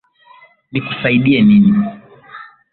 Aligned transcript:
Nikusaidie 0.71 1.39
nini? 1.47 1.73